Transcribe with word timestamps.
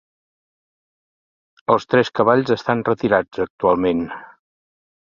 Els 1.75 1.87
tres 1.91 2.11
cavalls 2.21 2.55
estan 2.59 2.83
retirats 2.91 3.45
actualment. 3.47 4.05